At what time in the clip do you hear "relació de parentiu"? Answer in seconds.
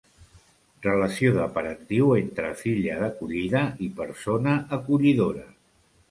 0.85-2.13